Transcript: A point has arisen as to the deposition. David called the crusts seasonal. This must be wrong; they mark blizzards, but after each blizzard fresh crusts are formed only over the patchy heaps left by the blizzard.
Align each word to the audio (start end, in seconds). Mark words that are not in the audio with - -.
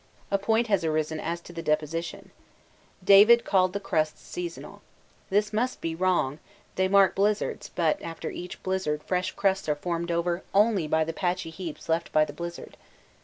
A 0.31 0.39
point 0.39 0.65
has 0.65 0.83
arisen 0.83 1.19
as 1.19 1.41
to 1.41 1.53
the 1.53 1.61
deposition. 1.61 2.31
David 3.03 3.45
called 3.45 3.71
the 3.73 3.79
crusts 3.79 4.23
seasonal. 4.23 4.81
This 5.29 5.53
must 5.53 5.79
be 5.79 5.93
wrong; 5.93 6.39
they 6.75 6.87
mark 6.87 7.13
blizzards, 7.13 7.69
but 7.75 8.01
after 8.01 8.31
each 8.31 8.63
blizzard 8.63 9.03
fresh 9.03 9.31
crusts 9.33 9.69
are 9.69 9.75
formed 9.75 10.09
only 10.09 10.85
over 10.87 11.05
the 11.05 11.13
patchy 11.13 11.51
heaps 11.51 11.87
left 11.87 12.11
by 12.11 12.25
the 12.25 12.33
blizzard. 12.33 12.77